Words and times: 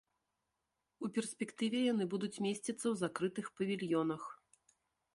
У 1.07 1.09
перспектыве 1.17 1.79
яны 1.93 2.03
будуць 2.15 2.33
месціцца 2.49 2.75
ў 2.89 2.95
закрытых 3.05 3.45
павільёнах. 3.59 4.23